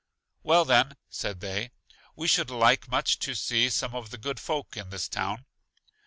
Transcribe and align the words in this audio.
Well, 0.41 0.65
then, 0.65 0.97
said 1.11 1.41
they, 1.41 1.69
we 2.15 2.27
should 2.27 2.49
like 2.49 2.87
much 2.89 3.19
to 3.19 3.35
see 3.35 3.69
some 3.69 3.93
of 3.93 4.09
the 4.09 4.17
good 4.17 4.39
folk 4.39 4.75
in 4.75 4.89
this 4.89 5.07
town. 5.07 5.45